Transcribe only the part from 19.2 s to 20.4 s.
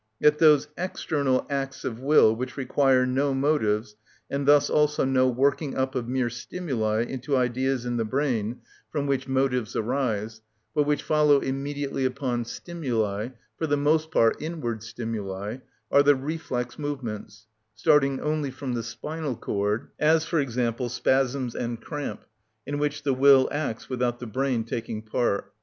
cord, as, for